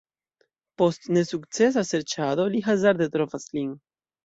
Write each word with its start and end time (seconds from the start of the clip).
Post 0.81 1.05
nesukcesa 1.17 1.85
serĉado, 1.91 2.49
li 2.57 2.65
hazarde 2.71 3.11
trovas 3.19 3.49
lin. 3.57 3.79